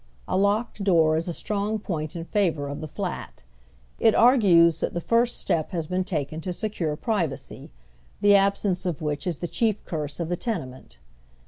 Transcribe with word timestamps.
A 0.27 0.35
locked 0.35 0.83
door 0.83 1.15
is 1.15 1.27
a" 1.27 1.31
strong 1.33 1.77
point 1.77 2.15
in 2.15 2.25
favor 2.25 2.67
of 2.67 2.81
the 2.81 2.87
flat. 2.87 3.43
It 3.99 4.15
argues 4.15 4.79
that 4.79 4.95
the 4.95 4.99
first 4.99 5.37
step 5.37 5.69
has 5.73 5.85
been 5.85 6.03
taken 6.03 6.41
to 6.41 6.53
secure 6.53 6.95
privacy, 6.95 7.69
the 8.19 8.33
absence 8.33 8.87
of 8.87 9.03
which 9.03 9.27
is 9.27 9.37
tlie 9.37 9.51
chief 9.51 9.85
curse 9.85 10.19
of 10.19 10.27
the 10.27 10.35
tenement. 10.37 10.97